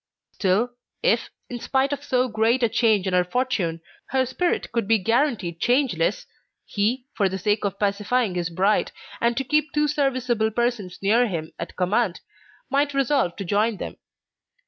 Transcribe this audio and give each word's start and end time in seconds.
Still, 0.31 0.71
if, 1.03 1.29
in 1.47 1.59
spite 1.59 1.93
of 1.93 2.03
so 2.03 2.27
great 2.27 2.63
a 2.63 2.69
change 2.69 3.05
in 3.05 3.13
her 3.13 3.23
fortune, 3.23 3.81
her 4.07 4.25
spirit 4.25 4.71
could 4.71 4.87
be 4.87 4.97
guaranteed 4.97 5.59
changeless, 5.61 6.25
he, 6.65 7.05
for 7.13 7.29
the 7.29 7.37
sake 7.37 7.63
of 7.63 7.77
pacifying 7.77 8.33
his 8.33 8.49
bride, 8.49 8.91
and 9.21 9.37
to 9.37 9.43
keep 9.43 9.71
two 9.73 9.87
serviceable 9.87 10.49
persons 10.49 10.97
near 11.03 11.27
him, 11.27 11.51
at 11.59 11.75
command, 11.75 12.19
might 12.67 12.95
resolve 12.95 13.35
to 13.35 13.45
join 13.45 13.77
them. 13.77 13.97